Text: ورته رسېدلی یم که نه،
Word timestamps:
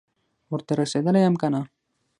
ورته 0.51 0.71
رسېدلی 0.79 1.19
یم 1.23 1.35
که 1.41 1.47
نه، 1.53 1.61